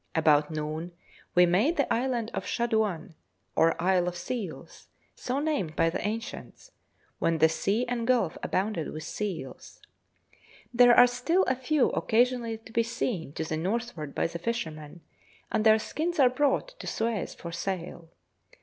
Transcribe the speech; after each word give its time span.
About 0.15 0.49
noon 0.49 0.93
we 1.35 1.45
made 1.45 1.77
the 1.77 1.93
island 1.93 2.31
of 2.33 2.47
Shaduan, 2.47 3.13
or 3.55 3.79
isle 3.79 4.07
of 4.07 4.15
Seals, 4.15 4.87
so 5.15 5.37
named 5.39 5.75
by 5.75 5.91
the 5.91 6.01
ancients, 6.01 6.71
when 7.19 7.37
the 7.37 7.47
sea 7.47 7.85
and 7.85 8.07
gulf 8.07 8.35
abounded 8.41 8.89
with 8.91 9.03
seals. 9.03 9.79
There 10.73 10.95
are 10.95 11.05
still 11.05 11.43
a 11.43 11.53
few 11.55 11.89
occasionally 11.91 12.57
to 12.57 12.71
be 12.73 12.81
seen 12.81 13.33
to 13.33 13.43
the 13.43 13.57
northward 13.57 14.15
by 14.15 14.25
the 14.25 14.39
fishermen, 14.39 15.01
and 15.51 15.63
their 15.63 15.77
skins 15.77 16.17
are 16.17 16.29
brought 16.31 16.69
to 16.79 16.87
Suez 16.87 17.35
for 17.35 17.51
sale. 17.51 18.09